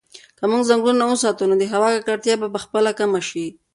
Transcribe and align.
که 0.37 0.43
موږ 0.51 0.61
ځنګلونه 0.69 1.03
وساتو 1.07 1.43
نو 1.49 1.55
د 1.61 1.63
هوا 1.73 1.89
ککړتیا 1.95 2.35
به 2.41 2.47
په 2.53 2.59
خپله 2.63 2.91
کمه 2.99 3.21
شي. 3.29 3.45